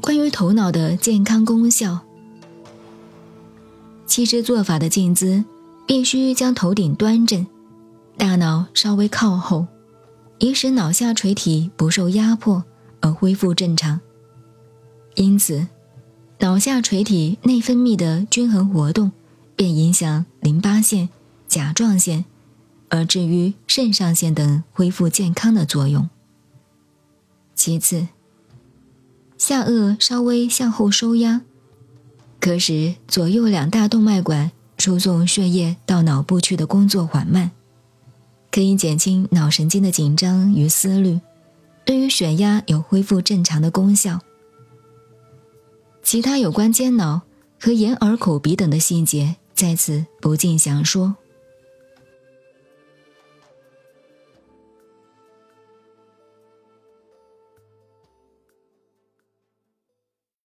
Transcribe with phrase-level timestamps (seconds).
[0.00, 2.00] 关于头脑的健康功效，
[4.06, 5.44] 其实做法的静姿
[5.86, 7.46] 必须将头顶端正，
[8.16, 9.66] 大脑稍微靠后，
[10.38, 12.62] 以使脑下垂体不受压迫
[13.00, 14.00] 而恢复正常。
[15.16, 15.66] 因此，
[16.38, 19.10] 脑下垂体内分泌的均衡活动，
[19.56, 21.08] 便影响淋巴腺、
[21.48, 22.24] 甲状腺，
[22.90, 26.08] 而至于肾上腺等恢复健康的作用。
[27.54, 28.06] 其次。
[29.38, 31.42] 下颚稍微向后收压，
[32.40, 37.50] 可使左右两大动脉管输送血液到脑部去的工作缓慢，
[38.50, 41.20] 可以减轻脑神经的紧张与思虑，
[41.84, 44.20] 对于血压有恢复正常的功效。
[46.02, 47.22] 其他有关肩脑
[47.60, 51.16] 和眼耳口鼻等的细节，在此不尽详说。